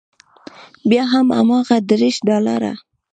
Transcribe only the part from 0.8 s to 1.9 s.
بیا هم هماغه